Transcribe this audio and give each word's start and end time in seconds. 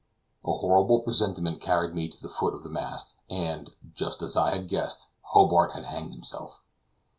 A 0.43 0.51
horrible 0.51 1.01
presentiment 1.01 1.61
carried 1.61 1.93
me 1.93 2.07
to 2.07 2.19
the 2.19 2.27
foot 2.27 2.55
of 2.55 2.63
the 2.63 2.71
mast, 2.71 3.17
and, 3.29 3.69
just 3.93 4.23
as 4.23 4.35
I 4.35 4.49
had 4.55 4.67
guessed, 4.67 5.09
Hobart 5.21 5.73
had 5.73 5.85
hanged 5.85 6.11
himself. 6.13 6.63